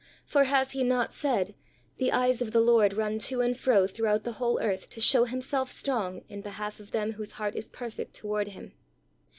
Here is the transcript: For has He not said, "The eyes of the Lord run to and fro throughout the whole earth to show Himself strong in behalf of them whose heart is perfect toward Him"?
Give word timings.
For 0.25 0.45
has 0.45 0.71
He 0.71 0.83
not 0.83 1.13
said, 1.13 1.53
"The 1.99 2.11
eyes 2.11 2.41
of 2.41 2.53
the 2.53 2.59
Lord 2.59 2.93
run 2.93 3.19
to 3.19 3.41
and 3.41 3.55
fro 3.55 3.85
throughout 3.85 4.23
the 4.23 4.31
whole 4.31 4.59
earth 4.59 4.89
to 4.89 4.99
show 4.99 5.25
Himself 5.25 5.69
strong 5.69 6.23
in 6.27 6.41
behalf 6.41 6.79
of 6.79 6.89
them 6.89 7.11
whose 7.11 7.33
heart 7.33 7.55
is 7.55 7.69
perfect 7.69 8.15
toward 8.15 8.47
Him"? 8.47 8.73